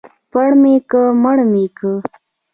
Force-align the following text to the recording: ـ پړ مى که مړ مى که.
ـ 0.17 0.31
پړ 0.31 0.49
مى 0.61 0.75
که 0.89 1.01
مړ 1.23 1.37
مى 1.51 1.65
که. 1.77 1.91